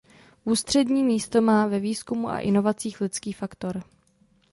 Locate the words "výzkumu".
1.79-2.29